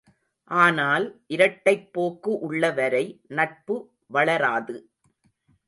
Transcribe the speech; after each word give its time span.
ஆனால் 0.51 1.05
இரட்டைப் 1.27 1.85
போக்கு 1.93 2.31
உள்ளவரை 2.39 3.03
நட்பு 3.29 3.77
வளராது! 4.11 4.77